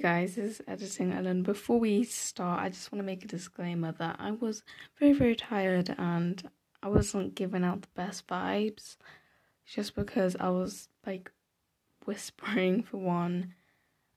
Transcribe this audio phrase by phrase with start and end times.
[0.00, 1.42] Guys, this is Editing Ellen.
[1.42, 4.62] Before we start, I just want to make a disclaimer that I was
[5.00, 6.40] very, very tired and
[6.82, 8.96] I wasn't giving out the best vibes
[9.66, 11.32] just because I was like
[12.04, 13.54] whispering for one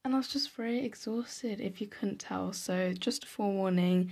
[0.06, 2.54] and I was just very exhausted if you couldn't tell.
[2.54, 4.12] So, just a forewarning.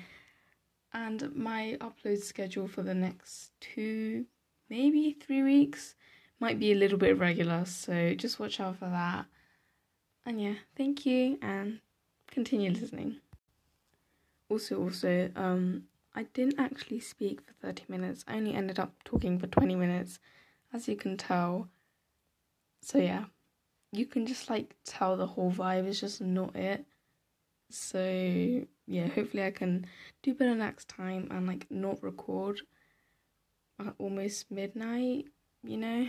[0.92, 4.25] And my upload schedule for the next two,
[4.71, 5.93] maybe three weeks
[6.39, 9.28] might be a little bit irregular, so just watch out for that.
[10.29, 11.79] And yeah, thank you and
[12.28, 13.15] continue listening.
[14.47, 18.24] Also, also, um, I didn't actually speak for 30 minutes.
[18.28, 20.19] I only ended up talking for 20 minutes,
[20.71, 21.69] as you can tell.
[22.83, 23.25] So yeah,
[23.92, 26.86] you can just like tell the whole vibe is just not it.
[27.71, 29.88] So yeah, hopefully I can
[30.21, 32.61] do better next time and like not record
[33.80, 35.25] at almost midnight,
[35.63, 36.07] you know.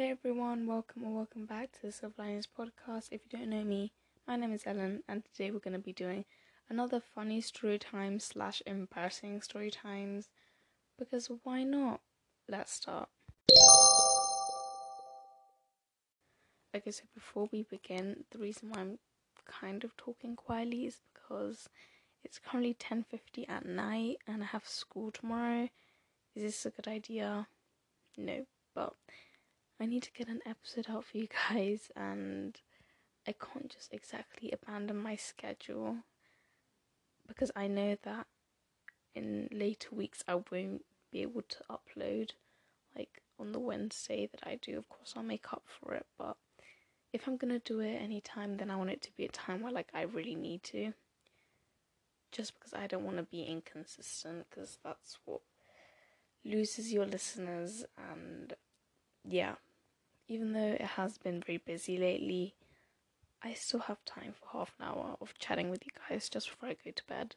[0.00, 3.08] Hey everyone, welcome or welcome back to the Silver Linings podcast.
[3.10, 3.92] If you don't know me,
[4.26, 6.24] my name is Ellen, and today we're going to be doing
[6.70, 10.30] another funny story time slash embarrassing story times.
[10.98, 12.00] Because why not?
[12.48, 13.10] Let's start.
[16.74, 18.98] Okay, so before we begin, the reason why I'm
[19.44, 21.68] kind of talking quietly is because
[22.24, 25.68] it's currently 10:50 at night and I have school tomorrow.
[26.34, 27.48] Is this a good idea?
[28.16, 28.94] No, but
[29.80, 32.60] I need to get an episode out for you guys, and
[33.26, 35.96] I can't just exactly abandon my schedule
[37.26, 38.26] because I know that
[39.14, 42.32] in later weeks I won't be able to upload
[42.94, 44.76] like on the Wednesday that I do.
[44.76, 46.36] Of course, I'll make up for it, but
[47.14, 49.72] if I'm gonna do it anytime, then I want it to be a time where
[49.72, 50.92] like I really need to.
[52.32, 55.40] Just because I don't want to be inconsistent, because that's what
[56.44, 58.52] loses your listeners, and
[59.24, 59.54] yeah
[60.30, 62.54] even though it has been very busy lately,
[63.42, 66.68] I still have time for half an hour of chatting with you guys just before
[66.68, 67.34] I go to bed.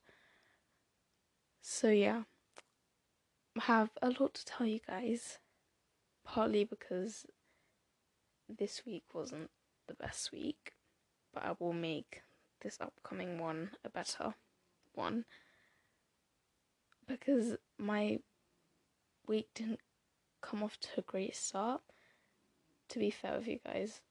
[1.59, 2.24] So, yeah,
[3.58, 5.40] I have a lot to tell you guys,
[6.24, 7.26] partly because
[8.48, 9.50] this week wasn't
[9.88, 10.74] the best week,
[11.34, 12.22] but I will make
[12.62, 14.36] this upcoming one a better
[14.94, 15.25] one
[17.08, 18.20] because my
[19.25, 19.80] week didn't
[20.42, 21.81] come off to a great start
[22.94, 24.02] to be fair with you guys,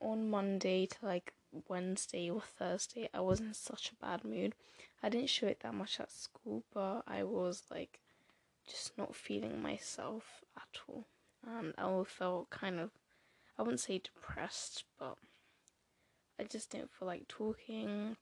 [0.00, 1.34] on Monday to like
[1.68, 4.54] Wednesday or Thursday, I was in such a bad mood.
[5.02, 8.00] I didn't show it that much at school, but I was like
[8.66, 11.06] just not feeling myself at all.
[11.46, 12.90] And I felt kind of,
[13.58, 15.16] I wouldn't say depressed, but
[16.40, 18.16] I just didn't feel like talking.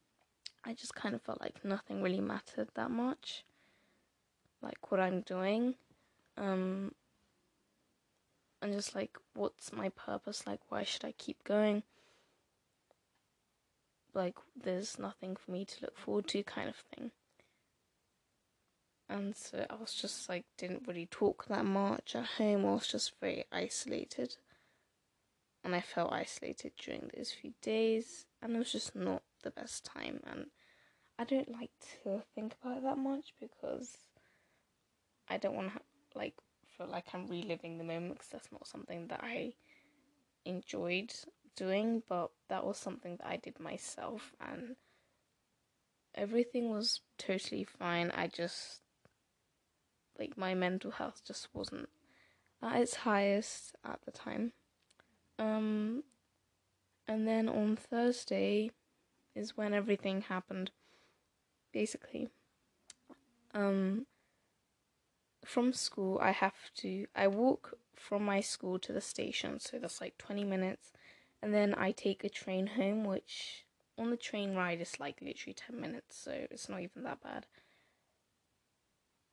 [0.65, 3.45] I just kind of felt like nothing really mattered that much,
[4.61, 5.77] like what I'm doing.
[6.37, 6.93] Um,
[8.65, 10.47] and just like, what's my purpose?
[10.47, 11.83] Like, why should I keep going?
[14.15, 17.11] Like, there's nothing for me to look forward to, kind of thing.
[19.07, 22.65] And so I was just like, didn't really talk that much at home.
[22.65, 24.37] I was just very isolated.
[25.63, 28.25] And I felt isolated during those few days.
[28.41, 30.21] And it was just not the best time.
[30.27, 30.47] And
[31.19, 33.99] I don't like to think about it that much because
[35.29, 35.81] I don't want to,
[36.15, 36.37] like,
[36.77, 39.55] feel like I'm reliving the moment because that's not something that I
[40.45, 41.13] enjoyed
[41.57, 44.77] doing, but that was something that I did myself, and
[46.15, 48.11] everything was totally fine.
[48.11, 48.81] I just,
[50.19, 51.89] like, my mental health just wasn't
[52.63, 54.53] at its highest at the time.
[55.39, 56.05] Um,
[57.07, 58.71] and then on Thursday
[59.35, 60.71] is when everything happened,
[61.73, 62.29] basically.
[63.53, 64.07] Um,
[65.45, 70.01] from school, I have to, I walk from my school to the station, so that's
[70.01, 70.93] like 20 minutes,
[71.43, 73.65] and then I take a train home, which
[73.97, 77.47] on the train ride is like literally 10 minutes, so it's not even that bad.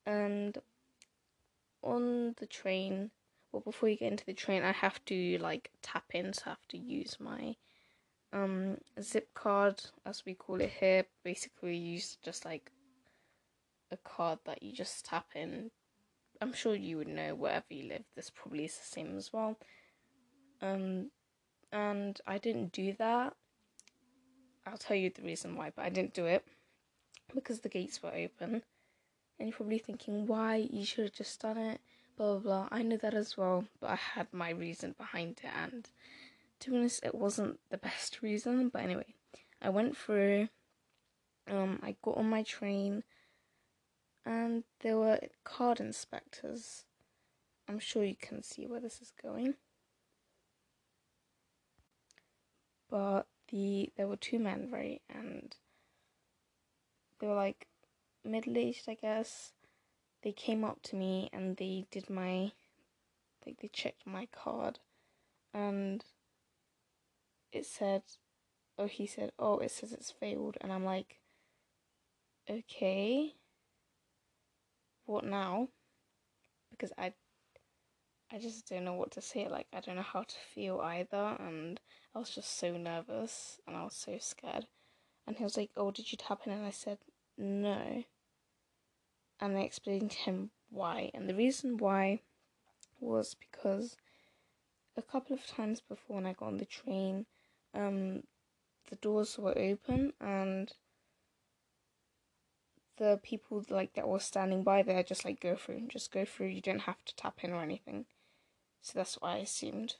[0.06, 0.58] And
[1.82, 3.10] on the train,
[3.50, 6.50] well, before you get into the train, I have to like tap in, so I
[6.50, 7.56] have to use my
[8.32, 11.04] um zip card, as we call it here.
[11.22, 12.70] Basically, use just like
[13.90, 15.70] a card that you just tap in
[16.42, 19.56] I'm sure you would know wherever you live, this probably is the same as well.
[20.60, 21.12] Um,
[21.70, 23.34] and I didn't do that.
[24.66, 26.44] I'll tell you the reason why, but I didn't do it
[27.32, 28.62] because the gates were open.
[29.38, 30.68] And you're probably thinking, why?
[30.68, 31.80] You should have just done it.
[32.16, 32.68] Blah blah blah.
[32.72, 35.88] I know that as well, but I had my reason behind it, and
[36.60, 38.68] to be honest, it wasn't the best reason.
[38.68, 39.14] But anyway,
[39.62, 40.48] I went through.
[41.48, 43.04] Um, I got on my train
[44.24, 46.84] and there were card inspectors.
[47.68, 49.54] I'm sure you can see where this is going.
[52.90, 55.56] But the there were two men, right, and
[57.18, 57.66] they were like
[58.24, 59.52] middle aged, I guess.
[60.22, 62.52] They came up to me and they did my,
[63.44, 64.78] like they checked my card,
[65.52, 66.04] and
[67.52, 68.02] it said,
[68.78, 71.18] oh, he said, oh, it says it's failed, and I'm like,
[72.48, 73.34] okay,
[75.06, 75.68] what now?
[76.70, 77.12] Because I
[78.32, 79.46] I just don't know what to say.
[79.46, 81.36] Like, I don't know how to feel either.
[81.38, 81.78] And
[82.14, 84.66] I was just so nervous and I was so scared.
[85.26, 86.52] And he was like, Oh, did you tap in?
[86.52, 86.98] And I said,
[87.36, 88.04] No.
[89.38, 91.10] And I explained to him why.
[91.12, 92.20] And the reason why
[93.00, 93.96] was because
[94.96, 97.26] a couple of times before when I got on the train,
[97.74, 98.22] um,
[98.88, 100.72] the doors were open and
[103.02, 106.46] the people like that were standing by there just like go through just go through
[106.46, 108.04] you don't have to tap in or anything
[108.82, 109.94] so that's what I assumed.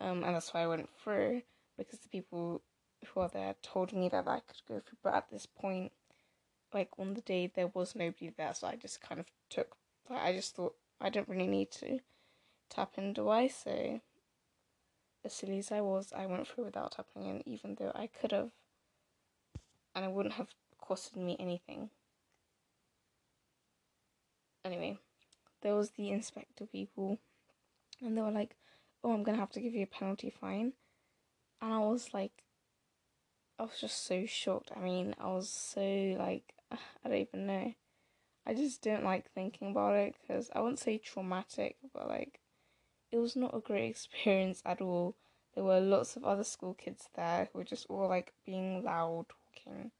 [0.00, 1.42] Um, and that's why I went through
[1.76, 2.62] because the people
[3.04, 4.98] who are there told me that I could go through.
[5.02, 5.92] But at this point,
[6.72, 9.76] like on the day, there was nobody there, so I just kind of took.
[10.08, 11.98] Like, I just thought I don't really need to
[12.70, 13.48] tap in, do I?
[13.48, 14.00] So,
[15.24, 18.30] as silly as I was, I went through without tapping in, even though I could
[18.30, 18.50] have,
[19.94, 20.50] and I wouldn't have
[20.86, 21.90] costed me anything.
[24.64, 24.98] Anyway,
[25.62, 27.18] there was the inspector people
[28.00, 28.56] and they were like,
[29.02, 30.72] "Oh, I'm gonna have to give you a penalty fine,"
[31.60, 32.44] and I was like,
[33.58, 34.72] I was just so shocked.
[34.74, 37.74] I mean, I was so like, I don't even know.
[38.46, 42.40] I just don't like thinking about it because I wouldn't say traumatic, but like,
[43.12, 45.16] it was not a great experience at all.
[45.54, 49.26] There were lots of other school kids there who were just all like being loud,
[49.54, 49.92] talking.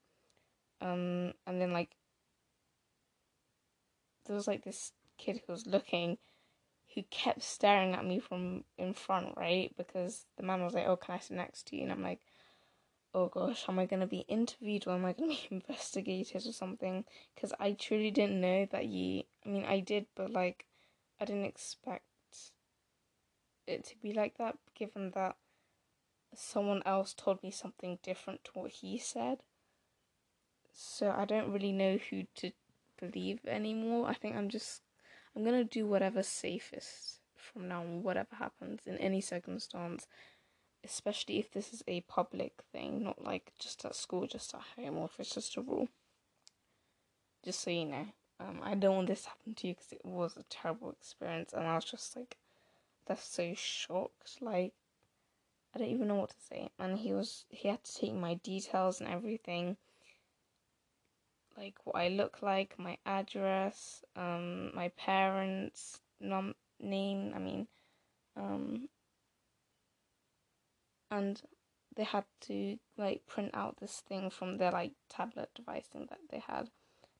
[0.84, 1.96] Um, and then like,
[4.26, 6.18] there was like this kid who was looking
[6.94, 9.74] who kept staring at me from in front, right?
[9.76, 12.20] Because the man was like, "Oh, can I sit next to you?" And I'm like,
[13.14, 17.04] "Oh gosh, am I gonna be interviewed or am I gonna be investigated or something?"
[17.34, 19.24] Because I truly didn't know that you.
[19.44, 20.66] I mean, I did, but like,
[21.20, 22.04] I didn't expect
[23.66, 25.36] it to be like that, given that
[26.34, 29.42] someone else told me something different to what he said.
[30.76, 32.50] So I don't really know who to
[33.00, 34.08] believe anymore.
[34.08, 34.82] I think I'm just
[35.34, 40.08] I'm gonna do whatever's safest from now on, whatever happens in any circumstance,
[40.82, 44.98] especially if this is a public thing, not like just at school, just at home,
[44.98, 45.88] or if it's just a rule.
[47.44, 48.06] Just so you know,
[48.40, 51.52] um, I don't want this to happen to you because it was a terrible experience,
[51.52, 52.36] and I was just like,
[53.06, 54.72] that's so shocked, like.
[55.72, 56.70] I don't even know what to say.
[56.78, 59.76] And he was he had to take my details and everything
[61.56, 67.32] like what I look like, my address, um, my parents' num- name.
[67.34, 67.68] I mean,
[68.36, 68.88] um,
[71.10, 71.42] and
[71.96, 76.18] they had to like print out this thing from their like tablet device thing that
[76.30, 76.70] they had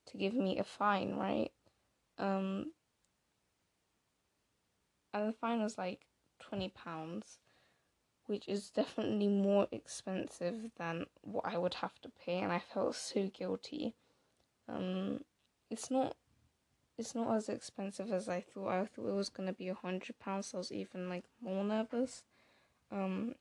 [0.06, 1.52] to give me a fine, right?
[2.18, 2.72] Um,
[5.12, 6.06] and the fine was like
[6.40, 7.38] twenty pounds,
[8.26, 12.96] which is definitely more expensive than what I would have to pay, and I felt
[12.96, 13.94] so guilty
[14.68, 15.20] um,
[15.70, 16.16] it's not
[16.96, 18.68] it's not as expensive as I thought.
[18.68, 20.48] I thought it was gonna be a hundred pounds.
[20.48, 22.22] So I was even like more nervous.
[22.90, 23.34] Um,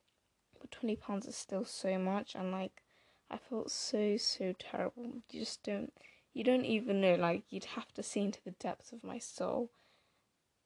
[0.59, 2.81] but twenty pounds is still so much, and like
[3.29, 5.05] I felt so so terrible.
[5.05, 5.93] You just don't
[6.33, 7.15] you don't even know.
[7.15, 9.69] Like you'd have to see into the depths of my soul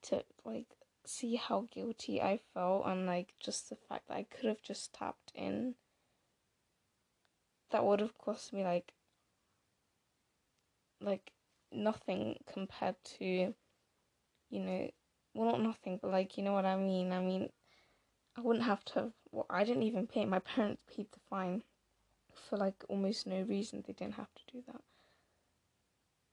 [0.04, 4.46] to like see how guilty I felt, and like just the fact that I could
[4.46, 5.76] have just tapped in.
[7.72, 8.94] That would have cost me like
[11.02, 11.32] like
[11.72, 13.54] nothing compared to
[14.50, 14.90] you know
[15.34, 17.12] well not nothing but like you know what i mean?
[17.12, 17.50] I mean
[18.38, 21.64] i wouldn't have to well i didn't even pay my parents paid the fine
[22.38, 23.84] for like almost no reason.
[23.86, 24.82] They didn't have to do that.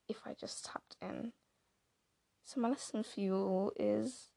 [0.09, 1.33] If i just tapped in.
[2.45, 4.29] So my lesson for you all is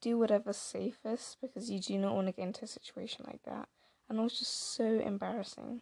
[0.00, 3.68] do whatever's safest because you do not want to get into a situation like that.
[4.08, 5.80] And it was just so embarrassing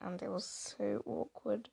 [0.00, 1.68] and it was so awkward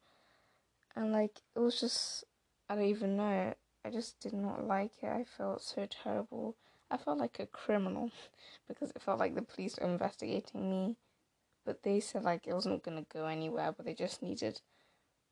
[0.96, 2.24] and like it was just
[2.70, 3.54] I don't even know.
[3.84, 5.10] I just did not like it.
[5.10, 6.56] I felt so terrible.
[6.90, 8.12] I felt like a criminal
[8.68, 10.96] because it felt like the police were investigating me.
[11.66, 14.62] But they said like it wasn't gonna go anywhere, but they just needed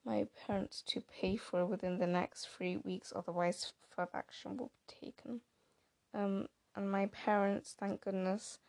[0.06, 4.72] my parents to pay for it within the next three weeks, otherwise further action will
[4.88, 5.42] be taken.
[6.14, 8.60] Um, and my parents, thank goodness,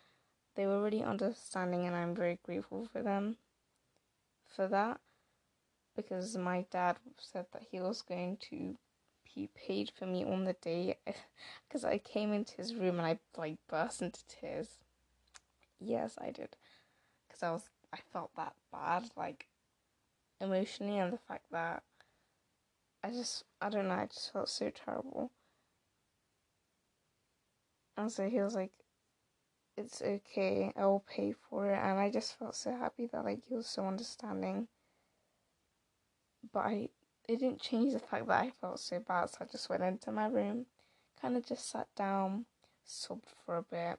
[0.57, 3.37] they were really understanding, and I'm very grateful for them
[4.49, 5.01] for that
[5.97, 8.77] because my dad said that he was going to
[9.35, 10.99] be paid for me on the day
[11.69, 14.79] because I came into his room and I like burst into tears.
[15.81, 16.57] Yes, I did.
[17.29, 19.49] because I was I felt that bad like
[20.41, 21.83] emotionally and the fact that
[23.05, 25.31] I just I don't know I just felt so terrible.
[27.97, 28.73] And so he was like,
[29.77, 33.43] "It's okay, I will pay for it," and I just felt so happy that like
[33.47, 34.69] he was so understanding.
[36.53, 36.89] But I
[37.29, 40.11] it didn't change the fact that I felt so bad, so I just went into
[40.11, 40.67] my room,
[41.21, 42.47] kind of just sat down,
[42.85, 43.99] sobbed for a bit.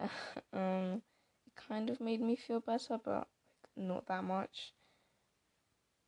[0.52, 1.02] um,
[1.46, 3.28] it kind of made me feel better, but
[3.76, 4.72] not that much.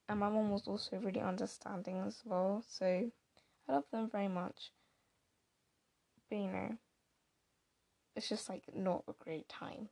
[0.09, 3.11] And my mom was also really understanding as well, so
[3.69, 4.73] I love them very much.
[6.29, 6.79] But you know,
[8.17, 9.89] it's just like not a great time.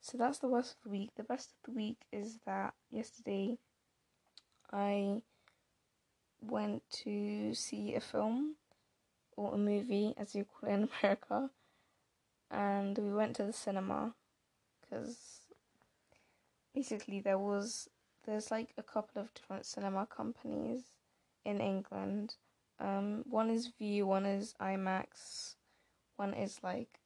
[0.00, 1.10] So that's the worst of the week.
[1.16, 3.58] The best of the week is that yesterday
[4.72, 5.22] I
[6.40, 8.56] went to see a film
[9.36, 11.50] or a movie, as you call it in America,
[12.50, 14.14] and we went to the cinema
[14.80, 15.40] because
[16.74, 17.88] basically there was
[18.24, 20.92] there's like a couple of different cinema companies
[21.44, 22.36] in England.
[22.78, 25.54] Um, one is Vue, one is IMAX,
[26.16, 27.00] one is like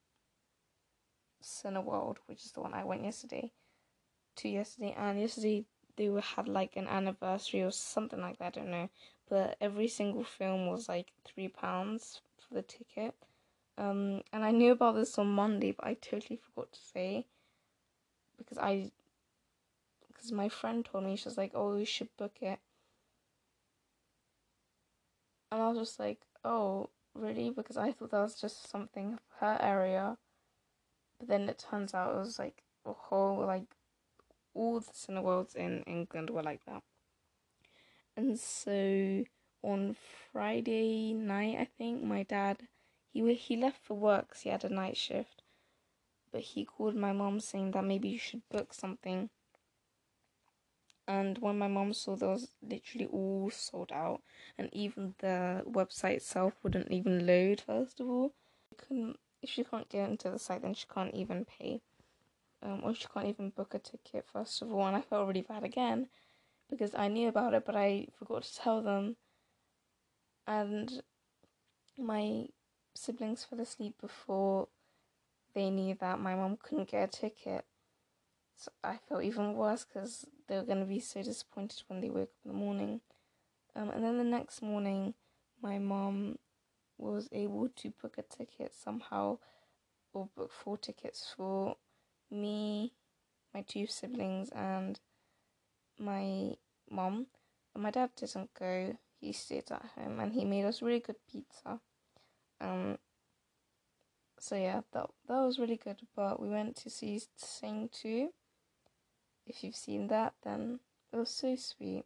[1.43, 3.53] Cineworld, which is the one I went yesterday
[4.37, 5.65] to yesterday, and yesterday
[5.97, 8.57] they had like an anniversary or something like that.
[8.57, 8.89] I don't know,
[9.29, 13.15] but every single film was like three pounds for the ticket.
[13.79, 17.27] Um, and I knew about this on Monday, but I totally forgot to say
[18.39, 18.91] because I
[20.09, 22.59] because my friend told me she was like, "Oh, you should book it,"
[25.51, 29.59] and I was just like, "Oh, really?" Because I thought that was just something her
[29.61, 30.19] area,
[31.19, 33.75] but then it turns out it was like a whole like
[34.57, 36.83] all the cineworlds in England were like that.
[38.17, 39.25] And so
[39.63, 39.97] on
[40.33, 42.69] Friday night, I think my dad
[43.13, 44.31] he he left for work.
[44.31, 45.43] Cause he had a night shift,
[46.33, 49.31] but he called my mom saying that maybe you should book something.
[51.09, 54.23] And when my mom saw those, literally all sold out,
[54.59, 57.61] and even the website itself wouldn't even load.
[57.61, 58.33] First of all,
[58.69, 61.81] she couldn't if she can't get into the site, then she can't even pay
[62.63, 64.87] um, or she can't even book a ticket first of all.
[64.87, 66.09] And I felt really bad again
[66.71, 69.17] because I knew about it but I forgot to tell them.
[70.47, 71.03] And
[71.99, 72.47] my
[72.95, 74.69] siblings fell asleep before
[75.55, 77.65] they knew that my mom couldn't get a ticket.
[78.57, 82.11] So I felt even worse because they were going to be so disappointed when they
[82.11, 83.01] woke up in the morning.
[83.75, 85.15] Um, and then the next morning
[85.63, 86.39] my mom
[86.99, 89.39] was able to book a ticket somehow
[90.13, 91.77] or book four tickets for
[93.67, 95.01] two siblings, and
[95.99, 96.55] my
[96.91, 97.27] mom.
[97.73, 98.97] But my dad didn't go.
[99.21, 101.81] He stayed at home, and he made us really good pizza.
[102.61, 102.99] Um.
[104.39, 106.01] So yeah, that that was really good.
[106.15, 108.31] But we went to see Sing Two.
[109.47, 110.81] If you've seen that, then
[111.13, 112.05] it was so sweet.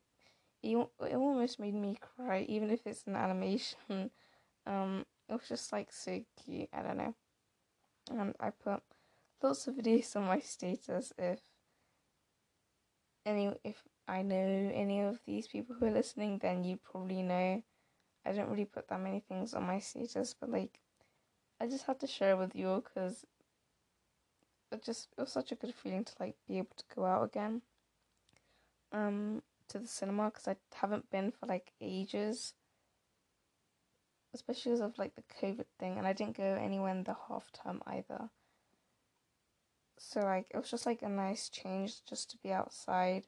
[0.63, 4.11] It, it almost made me cry, even if it's an animation.
[4.67, 6.69] Um, it was just like so cute.
[6.73, 7.15] I don't know.
[8.11, 8.83] And I put
[9.43, 11.41] lots of videos on my status if
[13.31, 14.37] any if I know
[14.75, 17.63] any of these people who are listening, then you probably know.
[18.27, 20.81] I don't really put that many things on my status, but like,
[21.59, 23.25] I just had to share with you because
[24.73, 27.25] it just it was such a good feeling to like be able to go out
[27.25, 27.63] again.
[28.93, 32.55] Um, to the cinema because I haven't been for like ages.
[34.35, 37.51] Especially because of like the COVID thing, and I didn't go anywhere in the half
[37.53, 38.31] term either
[40.03, 43.27] so like it was just like a nice change just to be outside.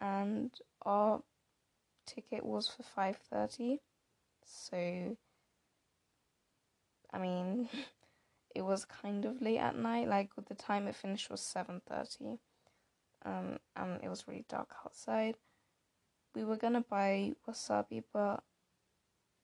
[0.00, 0.50] And
[0.82, 1.22] our
[2.06, 3.80] ticket was for 5:30
[4.44, 5.16] so
[7.10, 7.70] I mean
[8.54, 10.08] it was kind of late at night.
[10.08, 12.38] Like with the time it finished was 7:30
[13.24, 15.36] um and it was really dark outside.
[16.34, 18.42] We were to buy wasabi but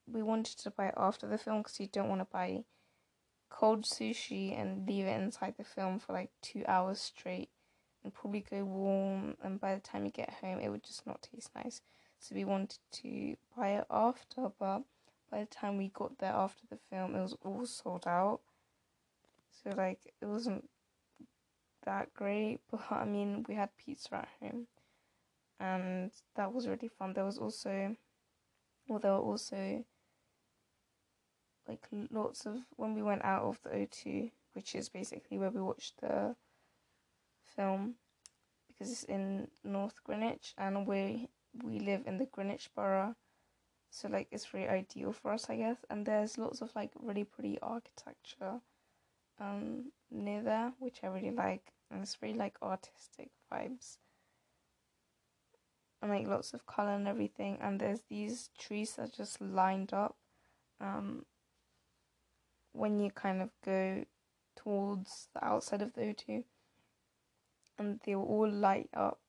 [0.06, 2.64] we wanted to buy after the film because you don't want to buy
[3.50, 7.50] cold sushi and leave it inside the film for like two hours straight
[8.02, 11.21] and probably go warm and by the time you get home it would just not
[11.23, 11.83] taste nice.
[12.19, 14.83] So we wanted to buy it after but
[15.30, 18.40] by the time we got there after the film it was all sold out.
[19.62, 20.69] So like it wasn't
[21.85, 24.66] that great but i mean we had pizza at home
[25.59, 27.12] and that was really fun.
[27.12, 27.95] There was also
[28.88, 29.85] well there were also
[31.70, 35.60] like lots of when we went out of the O2, which is basically where we
[35.60, 36.34] watched the
[37.56, 37.94] film
[38.68, 41.28] because it's in North Greenwich and we
[41.62, 43.14] we live in the Greenwich borough.
[43.90, 45.78] So like it's very ideal for us I guess.
[45.88, 48.60] And there's lots of like really pretty architecture
[49.40, 53.98] um near there, which I really like and it's very like artistic vibes.
[56.02, 57.58] And like lots of colour and everything.
[57.60, 60.16] And there's these trees that just lined up.
[60.80, 61.26] Um,
[62.80, 64.04] when you kind of go
[64.56, 66.44] towards the outside of the O2
[67.78, 69.20] and they were all light up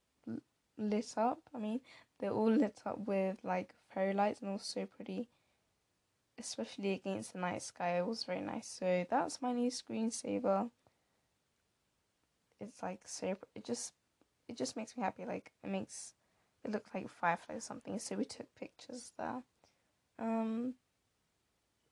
[0.78, 1.80] lit up i mean
[2.20, 5.30] they're all lit up with like fairy lights and all so pretty
[6.42, 8.68] especially against the night sky it was very nice.
[8.68, 10.70] So that's my new screensaver.
[12.60, 13.94] It's like so it just
[14.48, 16.14] it just makes me happy like it makes
[16.64, 17.98] it look like firefly or something.
[18.00, 19.44] So we took pictures there.
[20.20, 20.76] Um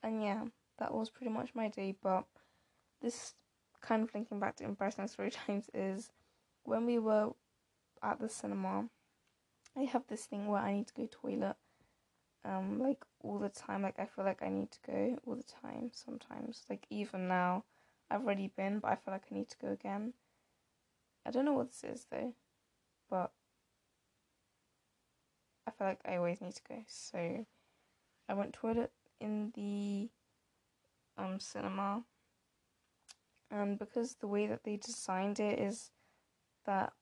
[0.03, 0.43] and yeah
[0.79, 2.25] that was pretty much my day but
[3.01, 3.33] this
[3.81, 6.09] kind of linking back to embarrassing story times is
[6.63, 7.29] when we were
[8.01, 8.85] at the cinema
[9.77, 11.55] i have this thing where i need to go toilet
[12.45, 13.81] um like all the time.
[13.81, 17.63] Like i feel like i need to go all the time sometimes like even now
[18.09, 20.13] i've already been but i feel like i need to go again.
[21.25, 22.33] I don't know what this is though
[23.09, 23.31] but
[25.67, 26.83] i feel like i always need to go.
[26.87, 27.45] So
[28.29, 30.09] i went toilet in the
[31.19, 32.03] um cinema.
[33.51, 35.91] And because the way that they designed it is
[36.65, 36.93] that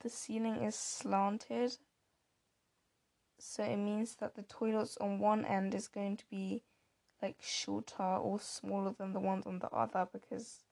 [0.00, 1.76] the ceiling is slanted.
[3.38, 6.62] So it means that the toilets on one end is going to be
[7.22, 10.64] like shorter or smaller than the ones on the other because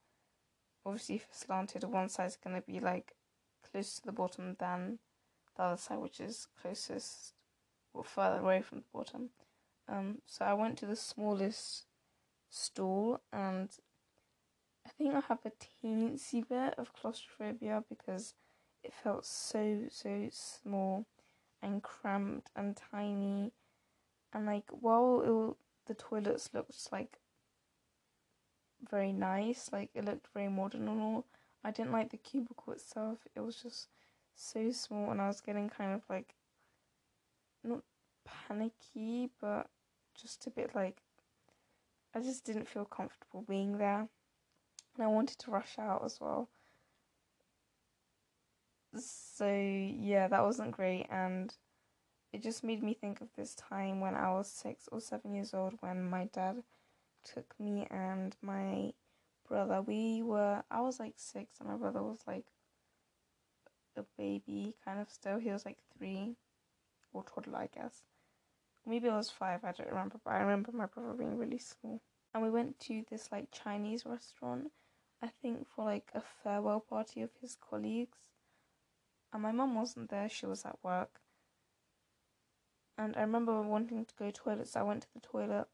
[0.85, 3.15] obviously if it's slanted one side is going to be like
[3.71, 4.99] close to the bottom than
[5.57, 7.35] the other side which is closest
[7.95, 9.31] or further away from the bottom.
[9.89, 11.87] Um so i went to the smallest
[12.50, 13.71] stall and
[14.87, 15.52] I think I have a
[15.87, 18.35] teensy bit of claustrophobia because
[18.83, 21.07] it felt so so small
[21.62, 23.52] and cramped and tiny.
[24.33, 27.18] And like while it, the toilets looked like
[28.90, 31.27] very nice like it looked very modern and all
[31.62, 33.18] I didn't like the cubicle itself.
[33.37, 33.88] It was just
[34.35, 36.35] so small and I was getting kind of like
[37.62, 37.83] not
[38.25, 39.68] panicky but
[40.20, 41.03] just a bit like
[42.14, 44.09] I just didn't feel comfortable being there
[44.94, 46.49] and I wanted to rush out as well.
[48.96, 51.55] So yeah, that wasn't great, and
[52.33, 55.55] it just made me think of this time when I was six or seven years
[55.55, 56.62] old when my dad
[57.25, 58.92] took me and my
[59.49, 59.83] brother.
[59.83, 62.46] We were I was like six and my brother was like
[63.96, 65.38] a baby kind of still.
[65.38, 66.37] He was like three
[67.12, 68.03] or toddler, I guess.
[68.87, 72.01] Maybe I was five, I don't remember, but I remember my brother being really small.
[72.33, 74.71] And we went to this like Chinese restaurant
[75.23, 78.19] I think for like a farewell party of his colleagues.
[79.33, 81.21] And my mum wasn't there, she was at work.
[82.97, 85.66] And I remember wanting to go to toilet, so I went to the toilet.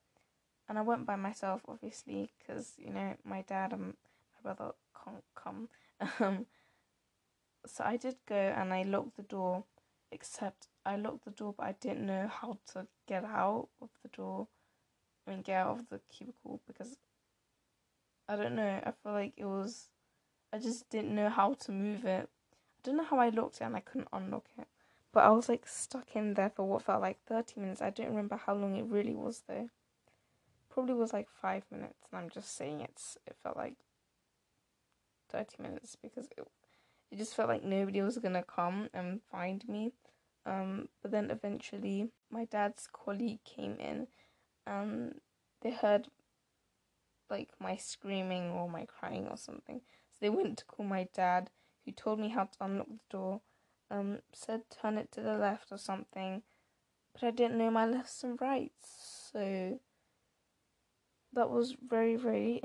[0.69, 3.95] And I went by myself, obviously, because, you know, my dad and
[4.35, 4.73] my brother
[5.05, 5.69] can't come.
[6.21, 6.45] Um,
[7.64, 9.64] so I did go and I locked the door,
[10.12, 14.09] except I locked the door, but I didn't know how to get out of the
[14.09, 14.46] door.
[15.27, 16.96] I mean, get out of the cubicle because
[18.29, 18.81] I don't know.
[18.85, 19.88] I feel like it was.
[20.53, 22.29] I just didn't know how to move it.
[22.53, 24.68] I don't know how I locked it and I couldn't unlock it.
[25.12, 27.83] But I was like stuck in there for what felt like 30 minutes.
[27.83, 29.68] I don't remember how long it really was though.
[30.70, 33.18] Probably was like five minutes, and I'm just saying it's.
[33.27, 33.75] It felt like
[35.31, 36.46] 30 minutes because it,
[37.11, 39.92] it just felt like nobody was gonna come and find me.
[40.46, 44.06] Um, but then eventually, my dad's colleague came in,
[44.66, 45.20] and
[45.62, 46.09] they heard
[47.28, 49.80] like my screaming or my crying or something.
[50.12, 51.50] So they went to call my dad,
[51.85, 53.40] who told me how to unlock the door.
[53.90, 56.42] Um, said turn it to the left or something,
[57.12, 59.78] but I didn't know my lefts and rights, so
[61.32, 62.62] that was very very.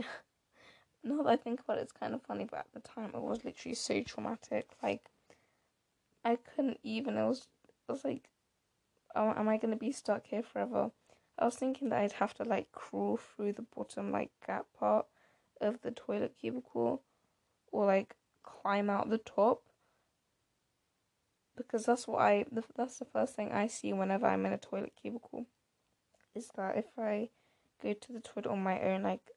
[1.04, 3.22] now that I think about it, it's kind of funny, but at the time it
[3.22, 4.70] was literally so traumatic.
[4.82, 5.12] Like,
[6.26, 7.18] I couldn't even.
[7.18, 7.48] It was.
[7.92, 8.30] It was like,
[9.16, 10.92] oh, am I gonna be stuck here forever?
[11.38, 15.08] I was thinking that I'd have to like crawl through the bottom like gap part
[15.60, 17.02] of the toilet cubicle
[17.70, 19.64] or like climb out the top
[21.58, 22.46] because that's what I
[22.78, 25.48] that's the first thing I see whenever I'm in a toilet cubicle
[26.34, 27.30] is that if I
[27.84, 29.32] go to the toilet on my own like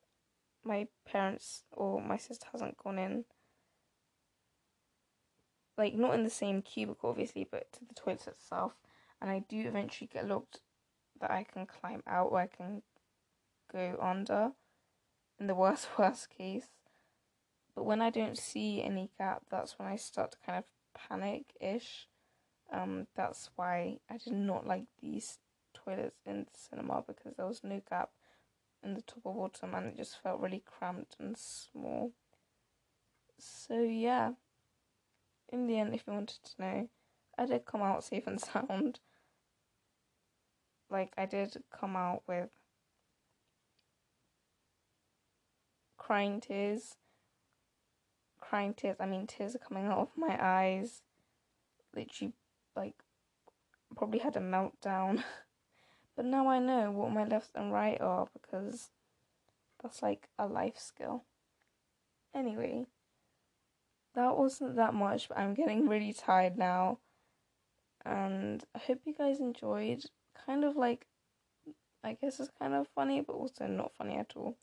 [0.62, 3.24] my parents or my sister hasn't gone in
[5.76, 8.74] like not in the same cubicle obviously but to the toilet itself
[9.20, 10.60] and I do eventually get locked
[11.20, 12.82] that I can climb out or I can
[13.72, 14.52] go under
[15.38, 16.68] in the worst worst case.
[17.74, 20.64] But when I don't see any gap, that's when I start to kind of
[21.08, 22.08] panic ish.
[22.72, 25.38] Um, that's why I did not like these
[25.74, 28.10] toilets in the cinema because there was no gap
[28.82, 32.12] in the top or bottom and it just felt really cramped and small.
[33.38, 34.32] So yeah,
[35.54, 36.88] in the end, if you wanted to know,
[37.38, 38.98] I did come out safe and sound.
[40.90, 42.50] Like, I did come out with
[45.96, 46.96] crying tears.
[48.40, 51.02] Crying tears, I mean, tears are coming out of my eyes.
[51.94, 52.34] Literally,
[52.76, 52.96] like,
[53.96, 55.22] probably had a meltdown.
[56.16, 58.90] but now I know what my left and right are because
[59.82, 61.24] that's like a life skill.
[62.34, 62.86] Anyway,
[64.14, 66.98] that wasn't that much, but I'm getting really tired now.
[68.04, 70.04] And I hope you guys enjoyed.
[70.46, 71.06] Kind of like,
[72.02, 74.56] I guess it's kind of funny, but also not funny at all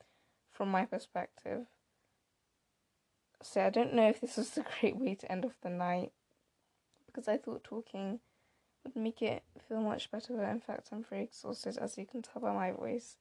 [0.52, 1.66] from my perspective.
[3.42, 6.12] So I don't know if this was a great way to end off the night
[7.06, 8.20] because I thought talking
[8.84, 10.34] would make it feel much better.
[10.34, 13.18] But in fact, I'm very exhausted, as you can tell by my voice.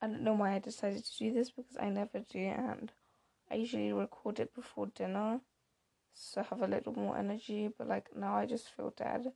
[0.00, 2.90] I don't know why I decided to do this because I never do, and
[3.52, 5.40] I usually record it before dinner
[6.14, 9.32] so I have a little more energy, but like now I just feel dead.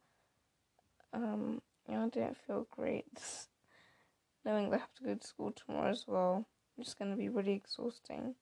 [1.13, 3.07] Um, yeah, I don't feel great.
[4.45, 6.47] Knowing that I have to go to school tomorrow as well,
[6.79, 8.35] it's gonna be really exhausting.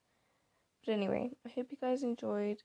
[0.84, 2.62] But anyway, I hope you guys enjoyed.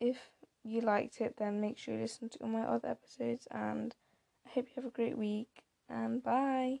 [0.00, 0.30] If
[0.62, 3.94] you liked it, then make sure you listen to all my other episodes, and
[4.46, 5.62] I hope you have a great week.
[5.88, 6.80] And bye.